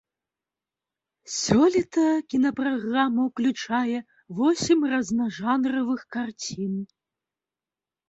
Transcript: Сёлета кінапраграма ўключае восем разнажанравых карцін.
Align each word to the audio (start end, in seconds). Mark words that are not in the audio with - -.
Сёлета 1.39 2.07
кінапраграма 2.35 3.21
ўключае 3.29 3.99
восем 4.41 4.79
разнажанравых 4.97 6.01
карцін. 6.19 6.73